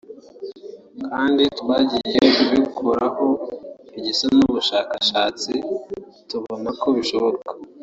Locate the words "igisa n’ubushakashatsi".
3.97-5.51